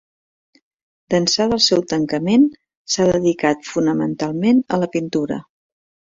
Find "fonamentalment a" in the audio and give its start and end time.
3.73-4.81